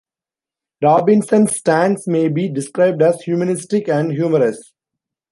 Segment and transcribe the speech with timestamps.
[0.81, 4.73] Robinson's stance may be described as humanistic and humorous.